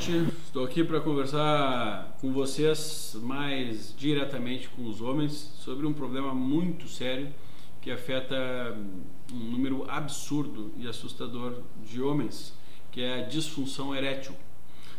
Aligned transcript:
gente. 0.00 0.32
Estou 0.46 0.64
aqui 0.64 0.82
para 0.82 0.98
conversar 1.00 2.16
com 2.20 2.32
vocês 2.32 3.16
mais 3.22 3.94
diretamente 3.96 4.68
com 4.70 4.86
os 4.86 5.02
homens 5.02 5.32
sobre 5.58 5.86
um 5.86 5.92
problema 5.92 6.34
muito 6.34 6.88
sério 6.88 7.28
que 7.82 7.90
afeta 7.90 8.36
um 9.32 9.36
número 9.36 9.84
absurdo 9.88 10.72
e 10.76 10.88
assustador 10.88 11.62
de 11.84 12.00
homens, 12.00 12.54
que 12.90 13.02
é 13.02 13.20
a 13.20 13.26
disfunção 13.26 13.94
erétil. 13.94 14.34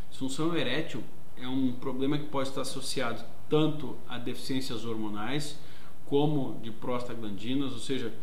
Disfunção 0.09 0.55
erétil 0.55 1.03
é 1.37 1.47
um 1.47 1.73
problema 1.73 2.17
que 2.17 2.25
pode 2.25 2.49
estar 2.49 2.61
associado 2.61 3.23
tanto 3.49 3.97
a 4.07 4.17
deficiências 4.17 4.85
hormonais 4.85 5.59
como 6.05 6.59
de 6.61 6.71
prostaglandinas, 6.71 7.71
ou 7.73 7.79
seja, 7.79 8.13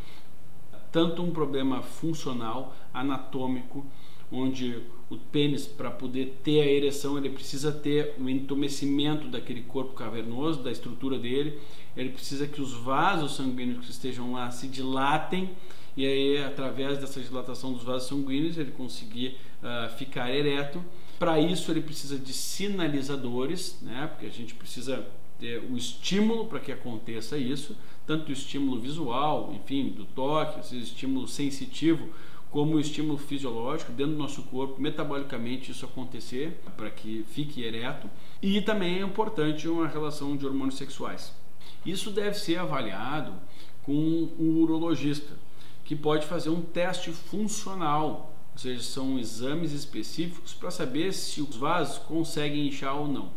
tanto 0.92 1.22
um 1.22 1.30
problema 1.30 1.82
funcional, 1.82 2.74
anatômico, 2.92 3.84
onde 4.30 4.82
o 5.08 5.16
pênis, 5.16 5.66
para 5.66 5.90
poder 5.90 6.38
ter 6.42 6.60
a 6.60 6.66
ereção, 6.66 7.16
ele 7.16 7.30
precisa 7.30 7.72
ter 7.72 8.14
o 8.18 8.28
entumecimento 8.28 9.28
daquele 9.28 9.62
corpo 9.62 9.94
cavernoso, 9.94 10.62
da 10.62 10.70
estrutura 10.70 11.18
dele, 11.18 11.58
ele 11.96 12.10
precisa 12.10 12.46
que 12.46 12.60
os 12.60 12.74
vasos 12.74 13.36
sanguíneos 13.36 13.84
que 13.84 13.90
estejam 13.90 14.32
lá 14.32 14.50
se 14.50 14.68
dilatem 14.68 15.50
e 15.98 16.06
aí, 16.06 16.44
através 16.44 16.98
dessa 16.98 17.20
dilatação 17.20 17.72
dos 17.72 17.82
vasos 17.82 18.08
sanguíneos, 18.08 18.56
ele 18.56 18.70
conseguir 18.70 19.36
uh, 19.60 19.90
ficar 19.96 20.32
ereto. 20.32 20.80
Para 21.18 21.40
isso, 21.40 21.72
ele 21.72 21.80
precisa 21.80 22.16
de 22.16 22.32
sinalizadores, 22.32 23.80
né? 23.82 24.06
porque 24.06 24.26
a 24.26 24.30
gente 24.30 24.54
precisa 24.54 25.04
ter 25.40 25.60
o 25.68 25.76
estímulo 25.76 26.46
para 26.46 26.60
que 26.60 26.70
aconteça 26.70 27.36
isso, 27.36 27.76
tanto 28.06 28.28
o 28.28 28.32
estímulo 28.32 28.80
visual, 28.80 29.52
enfim, 29.52 29.88
do 29.88 30.04
toque, 30.04 30.60
esse 30.60 30.78
estímulo 30.78 31.26
sensitivo, 31.26 32.08
como 32.50 32.80
estímulo 32.80 33.18
fisiológico 33.18 33.92
dentro 33.92 34.12
do 34.12 34.18
nosso 34.18 34.42
corpo, 34.44 34.80
metabolicamente 34.80 35.70
isso 35.70 35.84
acontecer 35.84 36.60
para 36.76 36.90
que 36.90 37.24
fique 37.28 37.62
ereto. 37.62 38.08
E 38.40 38.60
também 38.62 39.00
é 39.00 39.02
importante 39.02 39.68
uma 39.68 39.86
relação 39.86 40.36
de 40.36 40.46
hormônios 40.46 40.76
sexuais. 40.76 41.34
Isso 41.84 42.10
deve 42.10 42.38
ser 42.38 42.58
avaliado 42.58 43.34
com 43.82 43.92
um 43.92 44.60
urologista, 44.60 45.34
que 45.84 45.96
pode 45.96 46.26
fazer 46.26 46.50
um 46.50 46.60
teste 46.60 47.10
funcional, 47.10 48.34
ou 48.52 48.58
seja, 48.58 48.82
são 48.82 49.18
exames 49.18 49.72
específicos 49.72 50.52
para 50.52 50.70
saber 50.70 51.12
se 51.12 51.40
os 51.40 51.56
vasos 51.56 51.98
conseguem 51.98 52.66
inchar 52.66 52.96
ou 52.96 53.08
não. 53.08 53.30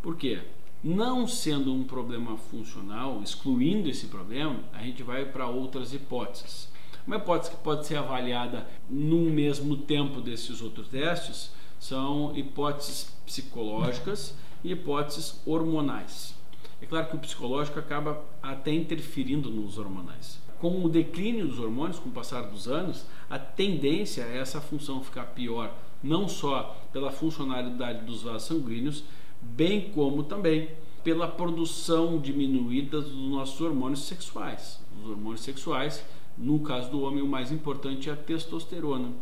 Por 0.00 0.16
quê? 0.16 0.40
Não 0.84 1.26
sendo 1.26 1.74
um 1.74 1.84
problema 1.84 2.36
funcional, 2.36 3.20
excluindo 3.22 3.88
esse 3.88 4.06
problema, 4.06 4.60
a 4.72 4.82
gente 4.82 5.02
vai 5.02 5.24
para 5.24 5.48
outras 5.48 5.92
hipóteses. 5.92 6.68
Uma 7.06 7.16
hipótese 7.16 7.52
que 7.52 7.56
pode 7.58 7.86
ser 7.86 7.96
avaliada 7.96 8.66
no 8.90 9.20
mesmo 9.20 9.76
tempo 9.76 10.20
desses 10.20 10.60
outros 10.60 10.88
testes 10.88 11.52
são 11.78 12.36
hipóteses 12.36 13.14
psicológicas 13.24 14.34
e 14.64 14.72
hipóteses 14.72 15.40
hormonais. 15.46 16.34
É 16.82 16.86
claro 16.86 17.06
que 17.06 17.16
o 17.16 17.20
psicológico 17.20 17.78
acaba 17.78 18.24
até 18.42 18.72
interferindo 18.72 19.48
nos 19.48 19.78
hormonais. 19.78 20.40
Com 20.58 20.84
o 20.84 20.88
declínio 20.88 21.46
dos 21.46 21.60
hormônios, 21.60 21.98
com 21.98 22.08
o 22.08 22.12
passar 22.12 22.42
dos 22.42 22.66
anos, 22.66 23.04
a 23.30 23.38
tendência 23.38 24.22
é 24.22 24.38
essa 24.38 24.60
função 24.60 25.02
ficar 25.02 25.26
pior, 25.26 25.72
não 26.02 26.26
só 26.26 26.76
pela 26.92 27.12
funcionalidade 27.12 28.04
dos 28.04 28.22
vasos 28.22 28.48
sanguíneos, 28.48 29.04
bem 29.40 29.90
como 29.90 30.24
também 30.24 30.70
pela 31.04 31.28
produção 31.28 32.18
diminuída 32.18 33.00
dos 33.00 33.30
nossos 33.30 33.60
hormônios 33.60 34.06
sexuais. 34.06 34.80
Os 35.00 35.08
hormônios 35.08 35.42
sexuais 35.42 36.04
no 36.36 36.60
caso 36.60 36.90
do 36.90 37.00
homem, 37.02 37.22
o 37.22 37.26
mais 37.26 37.50
importante 37.50 38.10
é 38.10 38.12
a 38.12 38.16
testosterona. 38.16 39.12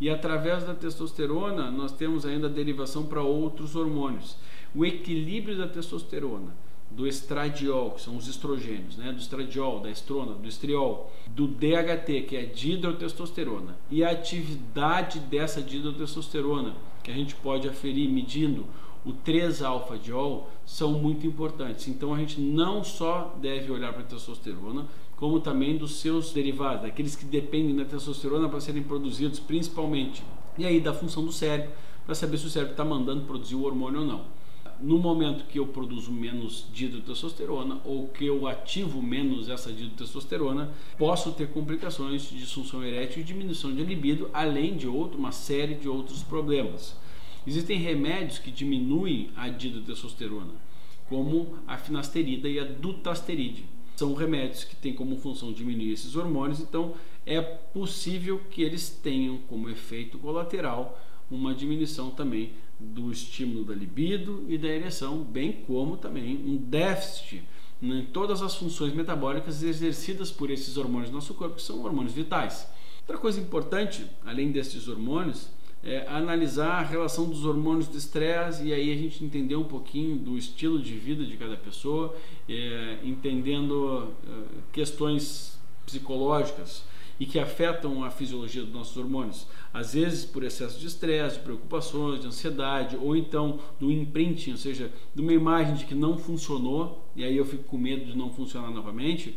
E 0.00 0.08
através 0.08 0.64
da 0.64 0.74
testosterona, 0.74 1.70
nós 1.70 1.92
temos 1.92 2.24
ainda 2.24 2.46
a 2.46 2.50
derivação 2.50 3.04
para 3.06 3.22
outros 3.22 3.74
hormônios. 3.74 4.36
O 4.74 4.84
equilíbrio 4.84 5.58
da 5.58 5.66
testosterona, 5.66 6.54
do 6.90 7.06
estradiol, 7.06 7.92
que 7.92 8.00
são 8.00 8.16
os 8.16 8.28
estrogênios, 8.28 8.96
né? 8.96 9.12
do 9.12 9.18
estradiol, 9.18 9.80
da 9.80 9.90
estrona, 9.90 10.32
do 10.34 10.48
estriol, 10.48 11.12
do 11.26 11.46
DHT, 11.46 12.22
que 12.28 12.36
é 12.36 12.44
dihidrotestosterona, 12.44 13.76
e 13.90 14.02
a 14.02 14.10
atividade 14.10 15.18
dessa 15.20 15.60
dihidrotestosterona, 15.60 16.74
que 17.02 17.10
a 17.10 17.14
gente 17.14 17.34
pode 17.34 17.68
aferir 17.68 18.08
medindo 18.08 18.64
o 19.04 19.12
3-alfa-diol, 19.12 20.48
são 20.66 20.92
muito 20.92 21.26
importantes. 21.26 21.88
Então 21.88 22.14
a 22.14 22.18
gente 22.18 22.40
não 22.40 22.82
só 22.84 23.34
deve 23.40 23.70
olhar 23.70 23.92
para 23.92 24.02
a 24.02 24.06
testosterona, 24.06 24.86
como 25.18 25.40
também 25.40 25.76
dos 25.76 25.96
seus 25.96 26.32
derivados, 26.32 26.82
daqueles 26.82 27.16
que 27.16 27.24
dependem 27.24 27.74
da 27.74 27.84
testosterona 27.84 28.48
para 28.48 28.60
serem 28.60 28.84
produzidos 28.84 29.40
principalmente. 29.40 30.22
E 30.56 30.64
aí 30.64 30.80
da 30.80 30.94
função 30.94 31.24
do 31.24 31.32
cérebro, 31.32 31.72
para 32.06 32.14
saber 32.14 32.38
se 32.38 32.46
o 32.46 32.50
cérebro 32.50 32.72
está 32.72 32.84
mandando 32.84 33.24
produzir 33.24 33.56
o 33.56 33.64
hormônio 33.64 34.00
ou 34.00 34.06
não. 34.06 34.24
No 34.80 34.96
momento 34.96 35.44
que 35.46 35.58
eu 35.58 35.66
produzo 35.66 36.12
menos 36.12 36.66
dihidrotestosterona 36.72 37.80
ou 37.84 38.06
que 38.06 38.26
eu 38.26 38.46
ativo 38.46 39.02
menos 39.02 39.48
essa 39.48 39.72
dihidrotestosterona, 39.72 40.70
posso 40.96 41.32
ter 41.32 41.48
complicações 41.48 42.30
de 42.30 42.38
disfunção 42.38 42.84
erétil 42.84 43.20
e 43.20 43.24
diminuição 43.24 43.74
de 43.74 43.82
libido, 43.82 44.30
além 44.32 44.76
de 44.76 44.86
outro, 44.86 45.18
uma 45.18 45.32
série 45.32 45.74
de 45.74 45.88
outros 45.88 46.22
problemas. 46.22 46.96
Existem 47.44 47.76
remédios 47.76 48.38
que 48.38 48.52
diminuem 48.52 49.30
a 49.34 49.48
dihidrotestosterona, 49.48 50.52
como 51.08 51.58
a 51.66 51.76
finasterida 51.76 52.48
e 52.48 52.60
a 52.60 52.64
dutasteride 52.64 53.64
são 53.98 54.14
remédios 54.14 54.62
que 54.62 54.76
têm 54.76 54.94
como 54.94 55.16
função 55.16 55.52
diminuir 55.52 55.90
esses 55.90 56.14
hormônios, 56.14 56.60
então 56.60 56.94
é 57.26 57.40
possível 57.40 58.40
que 58.48 58.62
eles 58.62 58.88
tenham 58.88 59.38
como 59.48 59.68
efeito 59.68 60.20
colateral 60.20 60.96
uma 61.28 61.52
diminuição 61.52 62.08
também 62.08 62.52
do 62.78 63.10
estímulo 63.10 63.64
da 63.64 63.74
libido 63.74 64.44
e 64.48 64.56
da 64.56 64.68
ereção, 64.68 65.18
bem 65.24 65.50
como 65.66 65.96
também 65.96 66.36
um 66.36 66.56
déficit 66.56 67.42
em 67.82 68.04
todas 68.04 68.40
as 68.40 68.54
funções 68.54 68.94
metabólicas 68.94 69.64
exercidas 69.64 70.30
por 70.30 70.48
esses 70.48 70.76
hormônios 70.76 71.10
no 71.10 71.16
nosso 71.16 71.34
corpo, 71.34 71.56
que 71.56 71.62
são 71.62 71.84
hormônios 71.84 72.14
vitais. 72.14 72.68
Outra 73.00 73.18
coisa 73.18 73.40
importante, 73.40 74.06
além 74.24 74.52
desses 74.52 74.86
hormônios, 74.86 75.48
é, 75.84 76.06
analisar 76.08 76.80
a 76.80 76.82
relação 76.82 77.28
dos 77.28 77.44
hormônios 77.44 77.88
do 77.88 77.96
estresse 77.96 78.64
e 78.64 78.74
aí 78.74 78.92
a 78.92 78.96
gente 78.96 79.24
entender 79.24 79.56
um 79.56 79.64
pouquinho 79.64 80.16
do 80.16 80.36
estilo 80.36 80.80
de 80.80 80.94
vida 80.94 81.24
de 81.24 81.36
cada 81.36 81.56
pessoa, 81.56 82.16
é, 82.48 82.98
entendendo 83.04 84.12
é, 84.26 84.30
questões 84.72 85.58
psicológicas 85.86 86.84
e 87.18 87.26
que 87.26 87.38
afetam 87.38 88.04
a 88.04 88.10
fisiologia 88.10 88.62
dos 88.62 88.72
nossos 88.72 88.96
hormônios. 88.96 89.46
Às 89.72 89.94
vezes 89.94 90.24
por 90.24 90.44
excesso 90.44 90.78
de 90.78 90.86
estresse, 90.86 91.36
de 91.36 91.42
preocupações, 91.42 92.20
de 92.20 92.26
ansiedade, 92.26 92.96
ou 92.96 93.16
então 93.16 93.58
do 93.78 93.90
imprinting, 93.90 94.52
ou 94.52 94.56
seja, 94.56 94.90
de 95.14 95.20
uma 95.20 95.32
imagem 95.32 95.74
de 95.74 95.84
que 95.84 95.94
não 95.94 96.16
funcionou, 96.16 97.04
e 97.16 97.24
aí 97.24 97.36
eu 97.36 97.44
fico 97.44 97.64
com 97.64 97.76
medo 97.76 98.04
de 98.06 98.16
não 98.16 98.30
funcionar 98.30 98.70
novamente. 98.70 99.36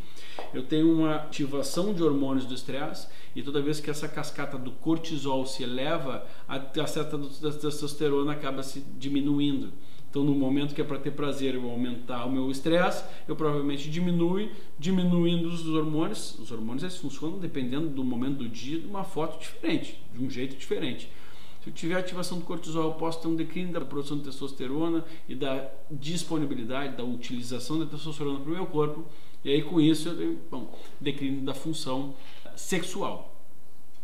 Eu 0.53 0.63
tenho 0.63 0.91
uma 0.93 1.15
ativação 1.15 1.93
de 1.93 2.03
hormônios 2.03 2.45
do 2.45 2.53
estresse, 2.53 3.07
e 3.35 3.41
toda 3.41 3.61
vez 3.61 3.79
que 3.79 3.89
essa 3.89 4.07
cascata 4.07 4.57
do 4.57 4.71
cortisol 4.71 5.45
se 5.45 5.63
eleva, 5.63 6.25
a 6.47 6.59
cascata 6.59 7.17
da 7.17 7.51
testosterona 7.51 8.33
acaba 8.33 8.61
se 8.61 8.81
diminuindo. 8.97 9.71
Então, 10.11 10.25
no 10.25 10.35
momento 10.35 10.75
que 10.75 10.81
é 10.81 10.83
para 10.83 10.99
ter 10.99 11.11
prazer 11.11 11.55
eu 11.55 11.71
aumentar 11.71 12.25
o 12.25 12.31
meu 12.31 12.51
estresse, 12.51 13.05
eu 13.29 13.33
provavelmente 13.33 13.89
diminui, 13.89 14.51
diminuindo 14.77 15.47
os 15.47 15.65
hormônios. 15.69 16.37
Os 16.37 16.51
hormônios 16.51 16.83
eles 16.83 16.97
funcionam 16.97 17.39
dependendo 17.39 17.87
do 17.87 18.03
momento 18.03 18.39
do 18.39 18.49
dia 18.49 18.77
de 18.77 18.85
uma 18.85 19.05
foto 19.05 19.39
diferente, 19.39 20.03
de 20.13 20.21
um 20.21 20.29
jeito 20.29 20.57
diferente. 20.57 21.09
Se 21.63 21.69
eu 21.69 21.73
tiver 21.73 21.95
ativação 21.95 22.39
do 22.39 22.43
cortisol, 22.43 22.89
eu 22.89 22.95
posso 22.95 23.21
ter 23.21 23.29
um 23.29 23.35
declínio 23.35 23.71
da 23.71 23.79
produção 23.79 24.17
de 24.17 24.25
testosterona 24.25 25.05
e 25.29 25.33
da 25.35 25.69
disponibilidade, 25.89 26.97
da 26.97 27.05
utilização 27.05 27.79
da 27.79 27.85
testosterona 27.85 28.41
para 28.41 28.51
o 28.51 28.53
meu 28.53 28.65
corpo. 28.65 29.05
E 29.45 29.49
aí, 29.49 29.61
com 29.61 29.79
isso, 29.79 30.09
eu 30.09 30.17
tenho 30.17 30.39
bom, 30.51 30.77
declínio 30.99 31.41
da 31.41 31.53
função 31.53 32.15
sexual. 32.53 33.33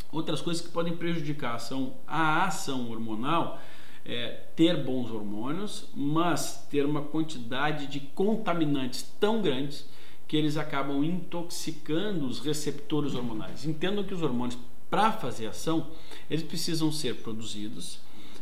Outras 0.10 0.40
coisas 0.40 0.66
que 0.66 0.72
podem 0.72 0.96
prejudicar 0.96 1.60
são 1.60 1.96
a 2.08 2.46
ação 2.46 2.90
hormonal 2.90 3.60
é, 4.08 4.40
ter 4.56 4.82
bons 4.82 5.12
hormônios, 5.12 5.90
mas 5.94 6.66
ter 6.72 6.86
uma 6.86 7.02
quantidade 7.02 7.88
de 7.88 8.00
contaminantes 8.00 9.04
tão 9.20 9.42
grandes 9.42 9.86
que 10.26 10.38
eles 10.38 10.56
acabam 10.56 11.04
intoxicando 11.04 12.26
os 12.26 12.40
receptores 12.40 13.14
hormonais. 13.14 13.66
Entendam 13.66 14.06
que 14.06 14.14
os 14.14 14.22
hormônios, 14.22 14.58
para 14.90 15.12
fazer 15.12 15.48
ação, 15.48 15.88
eles 16.30 16.44
precisam 16.44 16.90
ser 16.90 17.18
produzidos 17.18 18.00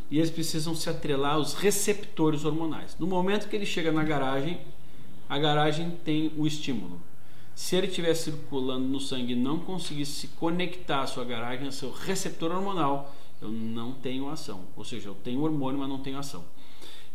e 0.08 0.18
eles 0.18 0.30
precisam 0.30 0.72
se 0.74 0.88
atrelar 0.88 1.34
aos 1.34 1.54
receptores 1.54 2.44
hormonais. 2.44 2.96
No 2.98 3.06
momento 3.08 3.48
que 3.48 3.56
ele 3.56 3.66
chega 3.66 3.90
na 3.90 4.04
garagem, 4.04 4.60
a 5.28 5.36
garagem 5.36 5.90
tem 6.04 6.32
o 6.36 6.46
estímulo. 6.46 7.00
Se 7.56 7.74
ele 7.74 7.88
estiver 7.88 8.14
circulando 8.14 8.86
no 8.86 9.00
sangue 9.00 9.32
e 9.32 9.36
não 9.36 9.58
conseguisse 9.58 10.12
se 10.12 10.28
conectar 10.28 11.02
à 11.02 11.06
sua 11.06 11.24
garagem, 11.24 11.66
ao 11.66 11.72
seu 11.72 11.90
receptor 11.90 12.52
hormonal, 12.52 13.12
eu 13.40 13.50
não 13.50 13.92
tenho 13.92 14.28
ação. 14.28 14.66
Ou 14.76 14.84
seja, 14.84 15.08
eu 15.08 15.14
tenho 15.14 15.42
hormônio, 15.42 15.80
mas 15.80 15.88
não 15.88 16.00
tenho 16.00 16.18
ação. 16.18 16.44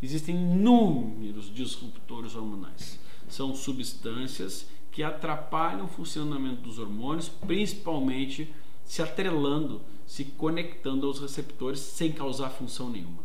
Existem 0.02 0.36
inúmeros 0.36 1.54
disruptores 1.54 2.36
hormonais. 2.36 3.00
São 3.28 3.56
substâncias 3.56 4.68
que 4.92 5.04
atrapalham 5.04 5.86
o 5.86 5.88
funcionamento 5.88 6.62
dos 6.62 6.80
hormônios, 6.80 7.30
principalmente 7.30 8.54
se 8.84 9.02
atrelando, 9.02 9.82
se 10.06 10.26
conectando 10.26 11.08
aos 11.08 11.20
receptores 11.20 11.80
sem 11.80 12.12
causar 12.12 12.50
função 12.50 12.90
nenhuma. 12.90 13.24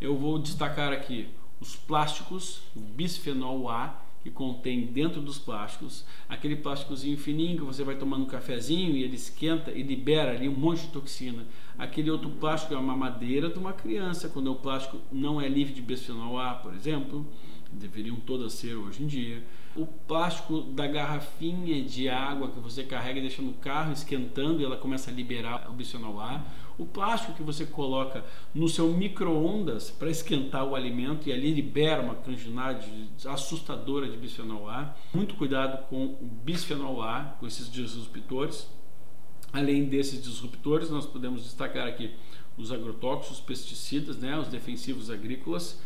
eu 0.00 0.16
vou 0.16 0.38
destacar 0.38 0.92
aqui 0.92 1.28
os 1.60 1.76
plásticos, 1.76 2.62
o 2.74 2.80
bisfenol 2.80 3.68
A, 3.68 4.00
que 4.28 4.30
contém 4.30 4.86
dentro 4.86 5.20
dos 5.20 5.38
plásticos, 5.38 6.04
aquele 6.28 6.56
plásticozinho 6.56 7.16
fininho 7.16 7.58
que 7.58 7.64
você 7.64 7.82
vai 7.82 7.96
tomando 7.96 8.24
um 8.24 8.26
cafezinho 8.26 8.94
e 8.94 9.02
ele 9.02 9.16
esquenta 9.16 9.70
e 9.72 9.82
libera 9.82 10.32
ali 10.32 10.48
um 10.48 10.54
monte 10.54 10.82
de 10.82 10.88
toxina. 10.88 11.46
Aquele 11.78 12.10
outro 12.10 12.28
plástico 12.30 12.74
é 12.74 12.76
uma 12.76 12.96
madeira 12.96 13.48
de 13.48 13.58
uma 13.58 13.72
criança, 13.72 14.28
quando 14.28 14.52
o 14.52 14.56
plástico 14.56 14.98
não 15.10 15.40
é 15.40 15.48
livre 15.48 15.72
de 15.72 15.80
bisfenol 15.80 16.38
A, 16.38 16.54
por 16.54 16.74
exemplo, 16.74 17.26
deveriam 17.72 18.16
todas 18.16 18.52
ser 18.52 18.74
hoje 18.74 19.02
em 19.02 19.06
dia. 19.06 19.42
O 19.74 19.86
plástico 19.86 20.60
da 20.60 20.86
garrafinha 20.86 21.82
de 21.82 22.08
água 22.08 22.48
que 22.50 22.58
você 22.58 22.82
carrega 22.82 23.18
e 23.18 23.22
deixa 23.22 23.40
no 23.40 23.52
carro 23.54 23.92
esquentando 23.92 24.60
e 24.60 24.64
ela 24.64 24.76
começa 24.76 25.10
a 25.10 25.14
liberar 25.14 25.67
o 26.78 26.86
plástico 26.86 27.34
que 27.34 27.42
você 27.42 27.66
coloca 27.66 28.24
no 28.54 28.68
seu 28.68 28.88
micro-ondas 28.88 29.90
para 29.90 30.08
esquentar 30.08 30.64
o 30.64 30.76
alimento 30.76 31.28
e 31.28 31.32
ali 31.32 31.52
libera 31.52 32.00
uma 32.00 32.14
quantidade 32.14 33.10
assustadora 33.26 34.08
de 34.08 34.16
bisfenol 34.16 34.68
A. 34.68 34.94
Muito 35.12 35.34
cuidado 35.34 35.86
com 35.88 36.04
o 36.04 36.30
bisfenol 36.44 37.02
A, 37.02 37.36
com 37.40 37.46
esses 37.46 37.70
disruptores. 37.70 38.68
Além 39.52 39.86
desses 39.86 40.22
disruptores, 40.22 40.90
nós 40.90 41.06
podemos 41.06 41.42
destacar 41.42 41.88
aqui 41.88 42.14
os 42.56 42.70
agrotóxicos, 42.70 43.38
os 43.38 43.44
pesticidas, 43.44 44.18
né, 44.18 44.38
os 44.38 44.48
defensivos 44.48 45.10
agrícolas, 45.10 45.80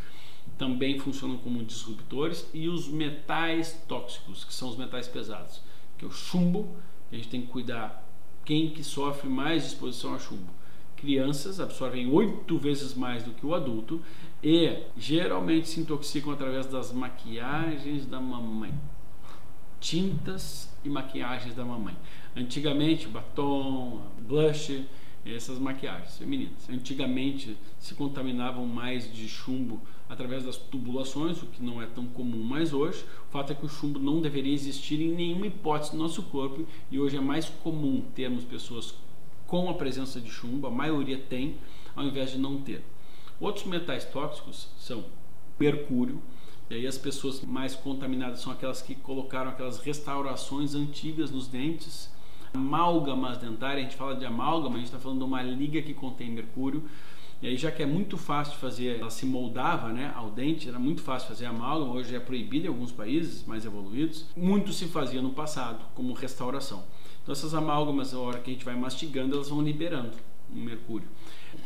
também 0.59 0.99
funcionam 0.99 1.39
como 1.39 1.62
disruptores, 1.65 2.49
e 2.53 2.69
os 2.69 2.89
metais 2.89 3.85
tóxicos, 3.87 4.44
que 4.44 4.53
são 4.53 4.69
os 4.69 4.77
metais 4.77 5.06
pesados, 5.06 5.61
que 5.97 6.05
é 6.05 6.09
o 6.09 6.11
chumbo, 6.11 6.77
a 7.11 7.15
gente 7.15 7.29
tem 7.29 7.43
que 7.43 7.49
cuidar 7.49 8.03
quem 8.44 8.71
que 8.71 8.83
sofre 8.83 9.29
mais 9.29 9.67
exposição 9.67 10.15
a 10.15 10.19
chumbo 10.19 10.62
crianças 11.03 11.59
absorvem 11.59 12.09
oito 12.12 12.56
vezes 12.56 12.94
mais 12.94 13.25
do 13.25 13.33
que 13.33 13.44
o 13.44 13.56
adulto 13.56 14.00
e 14.41 14.85
geralmente 14.97 15.69
se 15.69 15.81
intoxicam 15.81 16.33
através 16.33 16.67
das 16.67 16.93
maquiagens 16.93 18.06
da 18.06 18.21
mamãe. 18.21 18.73
Tintas 19.81 20.73
e 20.85 20.89
maquiagens 20.89 21.56
da 21.56 21.65
mamãe. 21.65 21.97
Antigamente, 22.37 23.09
batom, 23.09 24.00
blush, 24.21 24.85
essas 25.24 25.58
maquiagens 25.58 26.19
femininas. 26.19 26.69
Antigamente 26.69 27.56
se 27.78 27.94
contaminavam 27.94 28.66
mais 28.66 29.12
de 29.12 29.28
chumbo 29.28 29.80
através 30.08 30.44
das 30.44 30.56
tubulações, 30.56 31.42
o 31.42 31.46
que 31.46 31.62
não 31.62 31.80
é 31.80 31.86
tão 31.86 32.06
comum 32.06 32.42
mais 32.42 32.72
hoje. 32.72 33.04
O 33.28 33.32
fato 33.32 33.52
é 33.52 33.54
que 33.54 33.64
o 33.64 33.69
chumbo 33.69 33.98
não 33.98 34.20
deveria 34.20 34.52
existir 34.52 35.00
em 35.00 35.14
nenhuma 35.14 35.46
hipótese 35.46 35.94
no 35.94 36.02
nosso 36.02 36.22
corpo 36.24 36.66
e 36.90 36.98
hoje 36.98 37.16
é 37.16 37.20
mais 37.20 37.48
comum 37.48 38.02
termos 38.14 38.44
pessoas 38.44 38.94
com 39.46 39.69
a 39.69 39.74
presença 39.74 40.19
de 40.19 40.30
chumbo, 40.30 40.66
a 40.66 40.70
maioria 40.70 41.19
tem, 41.19 41.58
ao 41.94 42.04
invés 42.04 42.30
de 42.30 42.38
não 42.38 42.62
ter. 42.62 42.82
Outros 43.38 43.66
metais 43.66 44.04
tóxicos 44.04 44.69
são 44.78 45.04
mercúrio, 45.60 46.22
e 46.70 46.74
aí 46.74 46.86
as 46.86 46.96
pessoas 46.96 47.42
mais 47.42 47.74
contaminadas 47.74 48.40
são 48.40 48.50
aquelas 48.50 48.80
que 48.80 48.94
colocaram 48.94 49.50
aquelas 49.50 49.78
restaurações 49.78 50.74
antigas 50.74 51.30
nos 51.30 51.48
dentes, 51.48 52.10
amálgamas 52.54 53.38
dentárias, 53.38 53.78
a 53.78 53.88
gente 53.88 53.96
fala 53.96 54.14
de 54.14 54.25
amálgama, 54.25 54.76
a 54.76 54.78
gente 54.78 54.87
está 54.87 54.99
falando 54.99 55.19
de 55.19 55.25
uma 55.25 55.43
liga 55.43 55.81
que 55.82 55.94
contém 55.94 56.31
mercúrio, 56.31 56.84
e 57.40 57.49
aí 57.49 57.56
já 57.56 57.72
que 57.72 57.82
é 57.82 57.87
muito 57.87 58.16
fácil 58.16 58.56
fazer, 58.58 59.00
ela 59.00 59.10
se 59.10 59.26
moldava 59.26 59.88
né, 59.88 60.12
ao 60.14 60.31
dente, 60.31 60.69
era 60.69 60.78
muito 60.78 61.02
fácil 61.02 61.28
fazer 61.28 61.46
amálgama, 61.46 61.93
hoje 61.93 62.14
é 62.14 62.20
proibido 62.20 62.66
em 62.66 62.69
alguns 62.69 62.93
países 62.93 63.44
mais 63.44 63.64
evoluídos, 63.64 64.26
muito 64.37 64.72
se 64.72 64.87
fazia 64.87 65.20
no 65.20 65.31
passado 65.31 65.84
como 65.94 66.12
restauração. 66.12 66.84
Então 67.22 67.32
essas 67.32 67.52
amálgamas, 67.52 68.14
a 68.14 68.19
hora 68.19 68.38
que 68.38 68.50
a 68.50 68.52
gente 68.52 68.64
vai 68.64 68.76
mastigando, 68.76 69.34
elas 69.34 69.48
vão 69.48 69.60
liberando 69.60 70.12
o 70.55 70.56
mercúrio. 70.56 71.08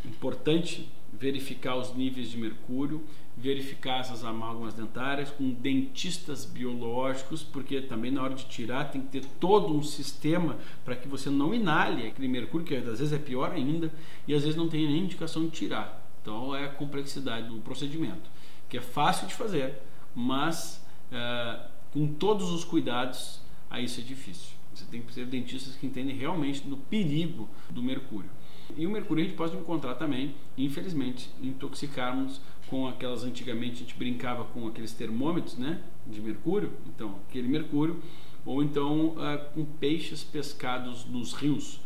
Importante 0.04 0.88
verificar 1.18 1.76
os 1.76 1.94
níveis 1.94 2.30
de 2.30 2.36
mercúrio, 2.36 3.02
verificar 3.36 4.00
essas 4.00 4.24
amálgamas 4.24 4.74
dentárias 4.74 5.30
com 5.30 5.50
dentistas 5.50 6.44
biológicos, 6.44 7.42
porque 7.42 7.80
também 7.82 8.10
na 8.10 8.22
hora 8.22 8.34
de 8.34 8.46
tirar 8.46 8.90
tem 8.90 9.02
que 9.02 9.08
ter 9.08 9.24
todo 9.38 9.74
um 9.74 9.82
sistema 9.82 10.56
para 10.84 10.96
que 10.96 11.06
você 11.06 11.28
não 11.28 11.54
inale 11.54 12.06
aquele 12.06 12.28
mercúrio, 12.28 12.66
que 12.66 12.74
às 12.74 12.84
vezes 12.84 13.12
é 13.12 13.18
pior 13.18 13.52
ainda, 13.52 13.92
e 14.26 14.34
às 14.34 14.42
vezes 14.42 14.56
não 14.56 14.68
tem 14.68 14.86
nem 14.86 15.04
indicação 15.04 15.44
de 15.44 15.50
tirar. 15.50 16.02
Então 16.22 16.54
é 16.54 16.64
a 16.64 16.68
complexidade 16.68 17.48
do 17.48 17.60
procedimento, 17.60 18.30
que 18.68 18.78
é 18.78 18.82
fácil 18.82 19.26
de 19.26 19.34
fazer, 19.34 19.82
mas 20.14 20.84
é, 21.12 21.60
com 21.92 22.06
todos 22.06 22.50
os 22.50 22.64
cuidados, 22.64 23.40
aí 23.70 23.84
isso 23.84 24.00
é 24.00 24.02
difícil. 24.02 24.56
Você 24.74 24.84
tem 24.90 25.00
que 25.00 25.12
ser 25.12 25.26
dentistas 25.26 25.74
que 25.76 25.86
entendem 25.86 26.14
realmente 26.16 26.60
do 26.60 26.76
perigo 26.76 27.48
do 27.70 27.82
mercúrio. 27.82 28.28
E 28.76 28.86
o 28.86 28.90
mercúrio 28.90 29.22
a 29.22 29.26
gente 29.26 29.36
pode 29.36 29.56
encontrar 29.56 29.94
também, 29.94 30.34
infelizmente, 30.56 31.30
intoxicarmos 31.42 32.40
com 32.68 32.88
aquelas 32.88 33.22
antigamente 33.22 33.74
a 33.74 33.78
gente 33.78 33.94
brincava 33.94 34.44
com 34.44 34.66
aqueles 34.66 34.92
termômetros, 34.92 35.56
né, 35.56 35.80
de 36.06 36.20
mercúrio, 36.20 36.72
então 36.86 37.20
aquele 37.28 37.46
mercúrio, 37.46 38.02
ou 38.44 38.62
então 38.62 39.14
ah, 39.18 39.38
com 39.54 39.64
peixes 39.64 40.24
pescados 40.24 41.04
nos 41.04 41.32
rios. 41.32 41.80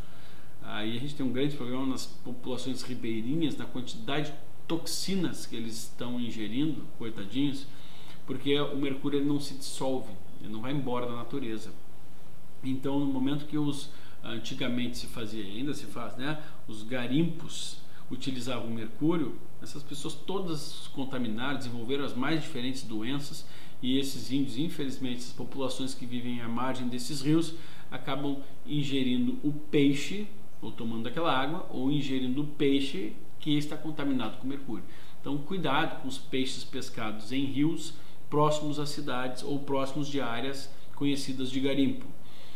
Aí 0.63 0.97
a 0.97 1.01
gente 1.01 1.15
tem 1.15 1.25
um 1.25 1.33
grande 1.33 1.57
problema 1.57 1.87
nas 1.87 2.07
populações 2.07 2.83
ribeirinhas, 2.83 3.57
na 3.57 3.65
quantidade 3.65 4.31
de 4.31 4.37
toxinas 4.67 5.47
que 5.47 5.57
eles 5.57 5.85
estão 5.85 6.21
ingerindo, 6.21 6.85
coitadinhos, 6.99 7.67
porque 8.27 8.59
o 8.59 8.77
mercúrio 8.77 9.19
ele 9.19 9.29
não 9.29 9.41
se 9.41 9.55
dissolve, 9.55 10.13
ele 10.41 10.53
não 10.53 10.61
vai 10.61 10.73
embora 10.73 11.07
da 11.07 11.17
natureza. 11.17 11.73
Então, 12.63 13.01
no 13.01 13.07
momento 13.07 13.47
que 13.47 13.59
os 13.59 13.91
antigamente 14.23 14.99
se 14.99 15.07
fazia, 15.07 15.45
ainda 15.45 15.75
se 15.75 15.87
faz, 15.87 16.17
né, 16.17 16.43
os 16.69 16.83
garimpos 16.83 17.79
utilizavam 18.11 18.71
mercúrio, 18.71 19.39
essas 19.63 19.83
pessoas 19.83 20.15
todas 20.15 20.89
contaminaram, 20.89 21.59
desenvolveram 21.59 22.05
as 22.05 22.15
mais 22.15 22.43
diferentes 22.43 22.83
doenças 22.83 23.47
e 23.83 23.99
esses 23.99 24.31
índios, 24.31 24.59
infelizmente, 24.59 25.19
as 25.19 25.33
populações 25.33 25.95
que 25.95 26.05
vivem 26.05 26.41
à 26.41 26.49
margem 26.49 26.89
desses 26.89 27.23
rios 27.23 27.55
acabam 27.91 28.39
ingerindo 28.67 29.39
o 29.43 29.53
peixe 29.53 30.27
ou 30.61 30.71
tomando 30.71 31.09
aquela 31.09 31.33
água 31.33 31.67
ou 31.71 31.91
ingerindo 31.91 32.43
o 32.43 32.47
peixe 32.47 33.15
que 33.39 33.57
está 33.57 33.77
contaminado 33.77 34.37
com 34.39 34.47
mercúrio. 34.47 34.85
Então, 35.21 35.39
cuidado 35.39 36.03
com 36.03 36.09
os 36.09 36.19
peixes 36.19 36.65
pescados 36.65 37.33
em 37.33 37.45
rios 37.45 37.95
próximos 38.29 38.79
às 38.79 38.91
cidades 38.91 39.43
ou 39.43 39.59
próximos 39.59 40.09
de 40.09 40.21
áreas 40.21 40.71
conhecidas 40.95 41.51
de 41.51 41.61
garimpo. 41.61 42.07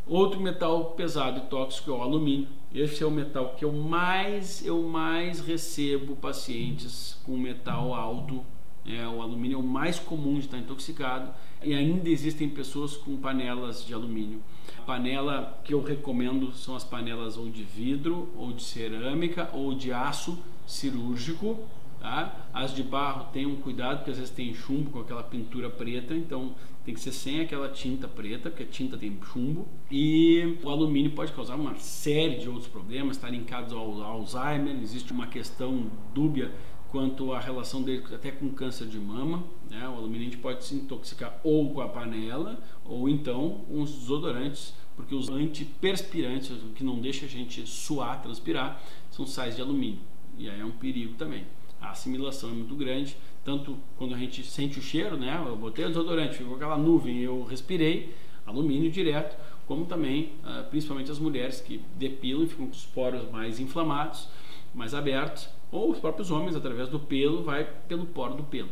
Outro 0.06 0.39
metal 0.39 0.91
pesado 0.91 1.39
e 1.39 1.43
tóxico 1.43 1.91
é 1.91 1.95
o 1.95 2.03
alumínio. 2.03 2.49
Esse 2.75 3.03
é 3.03 3.06
o 3.06 3.11
metal 3.11 3.55
que 3.56 3.65
eu 3.65 3.73
mais 3.73 4.65
eu 4.67 4.83
mais 4.83 5.40
recebo 5.40 6.14
pacientes 6.17 7.19
com 7.25 7.38
metal 7.38 7.95
alto. 7.95 8.45
É, 8.87 9.07
o 9.09 9.23
alumínio 9.23 9.57
é 9.57 9.59
o 9.59 9.62
mais 9.62 9.99
comum 9.99 10.35
de 10.35 10.40
estar 10.40 10.59
intoxicado 10.59 11.33
e 11.62 11.73
ainda 11.73 12.11
existem 12.11 12.50
pessoas 12.50 12.99
com 12.99 13.17
panelas 13.17 13.83
de 13.83 13.95
alumínio. 13.95 14.43
A 14.78 14.83
panela 14.83 15.59
que 15.64 15.73
eu 15.73 15.83
recomendo 15.83 16.52
são 16.52 16.76
as 16.76 16.85
panelas 16.85 17.38
ou 17.38 17.49
de 17.49 17.62
vidro, 17.62 18.28
ou 18.37 18.52
de 18.52 18.62
cerâmica, 18.62 19.49
ou 19.55 19.75
de 19.75 19.90
aço 19.90 20.38
cirúrgico, 20.67 21.59
Tá? 22.04 22.37
As 22.52 22.75
de 22.75 22.82
barro 22.82 23.30
tenham 23.32 23.56
cuidado, 23.56 23.96
porque 23.96 24.11
às 24.11 24.18
vezes 24.18 24.30
tem 24.30 24.52
chumbo 24.52 24.90
com 24.90 25.00
aquela 25.00 25.23
pintura 25.23 25.70
preta, 25.70 26.14
então 26.14 26.54
tem 26.84 26.92
que 26.92 27.00
ser 27.00 27.12
sem 27.12 27.40
aquela 27.40 27.66
tinta 27.70 28.06
preta, 28.06 28.50
porque 28.50 28.62
a 28.62 28.66
tinta 28.66 28.99
tem 28.99 29.18
chumbo. 29.32 29.66
E 29.90 30.58
o 30.62 30.68
alumínio 30.68 31.12
pode 31.12 31.32
causar 31.32 31.54
uma 31.54 31.75
série 31.76 32.37
de 32.37 32.46
outros 32.46 32.66
problemas, 32.66 33.16
está 33.16 33.30
linkado 33.30 33.75
ao 33.75 34.02
Alzheimer, 34.02 34.76
existe 34.82 35.14
uma 35.14 35.28
questão 35.28 35.90
dúbia 36.12 36.52
quanto 36.90 37.32
à 37.32 37.40
relação 37.40 37.82
dele 37.82 38.04
até 38.14 38.30
com 38.30 38.50
câncer 38.50 38.87
de 38.87 38.99
mama. 38.99 39.42
Né? 39.70 39.88
O 39.88 39.94
alumínio 39.94 40.28
a 40.28 40.30
gente 40.30 40.42
pode 40.42 40.62
se 40.62 40.75
intoxicar 40.75 41.40
ou 41.42 41.73
com 41.73 41.80
a 41.80 41.88
panela, 41.88 42.62
ou 42.84 43.08
então 43.08 43.64
com 43.66 43.80
os 43.80 43.90
desodorantes, 43.90 44.75
porque 44.94 45.14
os 45.14 45.30
antiperspirantes, 45.30 46.50
o 46.50 46.68
que 46.75 46.84
não 46.84 47.00
deixa 47.00 47.25
a 47.25 47.28
gente 47.30 47.66
suar, 47.66 48.20
transpirar, 48.20 48.78
são 49.11 49.26
sais 49.26 49.56
de 49.56 49.62
alumínio. 49.62 50.00
E 50.37 50.50
aí 50.50 50.61
é 50.61 50.64
um 50.66 50.70
perigo 50.70 51.14
também 51.14 51.46
a 51.85 51.91
assimilação 51.91 52.50
é 52.50 52.53
muito 52.53 52.75
grande, 52.75 53.17
tanto 53.45 53.76
quando 53.97 54.14
a 54.14 54.19
gente 54.19 54.43
sente 54.45 54.79
o 54.79 54.83
cheiro, 54.83 55.17
né? 55.17 55.43
Eu 55.47 55.57
botei 55.57 55.85
o 55.85 55.88
desodorante, 55.88 56.38
ficou 56.38 56.57
aquela 56.57 56.79
nuvem, 56.79 57.21
eu 57.21 57.45
respirei 57.45 58.14
alumínio 58.47 58.91
direto, 58.91 59.37
como 59.67 59.87
também, 59.87 60.33
uh, 60.43 60.69
principalmente 60.69 61.11
as 61.11 61.19
mulheres 61.19 61.61
que 61.61 61.81
depilam 61.97 62.45
e 62.45 62.47
ficam 62.47 62.67
com 62.67 62.73
os 62.73 62.85
poros 62.87 63.31
mais 63.31 63.61
inflamados, 63.61 64.29
mais 64.75 64.95
abertos, 64.95 65.49
ou 65.71 65.91
os 65.91 65.99
próprios 65.99 66.31
homens, 66.31 66.55
através 66.55 66.88
do 66.88 66.99
pelo, 66.99 67.43
vai 67.43 67.64
pelo 67.88 68.07
poro 68.07 68.35
do 68.35 68.43
pelo. 68.43 68.69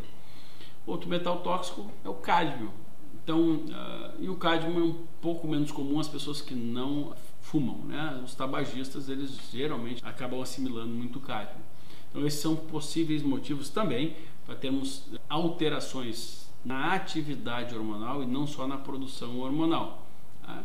Outro 0.87 1.09
metal 1.09 1.39
tóxico 1.41 1.91
é 2.05 2.09
o 2.09 2.15
cádmio. 2.15 2.71
Então, 3.23 3.57
uh, 3.57 4.21
e 4.21 4.29
o 4.29 4.37
cádmio 4.37 4.81
é 4.81 4.85
um 4.85 4.97
pouco 5.21 5.47
menos 5.47 5.71
comum 5.71 6.01
às 6.01 6.09
pessoas 6.09 6.41
que 6.41 6.55
não 6.55 7.15
fumam, 7.41 7.79
né? 7.85 8.21
Os 8.25 8.35
tabagistas, 8.35 9.09
eles 9.09 9.39
geralmente 9.53 10.05
acabam 10.05 10.41
assimilando 10.41 10.93
muito 10.93 11.21
cádmio. 11.21 11.72
Então, 12.13 12.27
esses 12.27 12.41
são 12.41 12.55
possíveis 12.55 13.23
motivos 13.23 13.71
também 13.71 14.15
para 14.45 14.55
termos 14.55 15.07
alterações 15.29 16.49
na 16.63 16.93
atividade 16.93 17.75
hormonal 17.75 18.23
e 18.23 18.27
não 18.27 18.47
só 18.47 18.67
na 18.67 18.77
produção 18.77 19.41
hormonal. 19.41 20.07
Tá? 20.45 20.63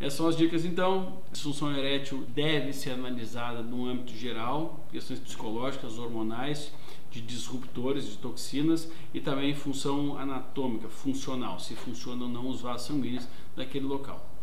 Essas 0.00 0.14
são 0.14 0.28
as 0.28 0.36
dicas 0.36 0.64
então. 0.64 1.18
Disfunção 1.30 1.74
erétil 1.76 2.26
deve 2.34 2.72
ser 2.72 2.90
analisada 2.90 3.62
no 3.62 3.86
âmbito 3.86 4.14
geral, 4.14 4.86
questões 4.90 5.20
psicológicas, 5.20 5.98
hormonais, 5.98 6.72
de 7.10 7.20
disruptores, 7.20 8.06
de 8.06 8.16
toxinas 8.18 8.90
e 9.14 9.20
também 9.20 9.54
função 9.54 10.18
anatômica, 10.18 10.88
funcional, 10.88 11.58
se 11.58 11.74
funcionam 11.74 12.26
ou 12.26 12.32
não 12.32 12.48
os 12.48 12.60
vasos 12.60 12.86
sanguíneos 12.88 13.26
daquele 13.54 13.86
local. 13.86 14.35